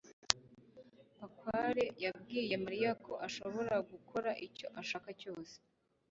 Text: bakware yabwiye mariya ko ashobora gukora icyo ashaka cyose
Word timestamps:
bakware 1.19 1.83
yabwiye 2.03 2.55
mariya 2.63 2.91
ko 3.05 3.11
ashobora 3.27 3.73
gukora 3.91 4.29
icyo 4.47 4.67
ashaka 4.81 5.09
cyose 5.21 5.55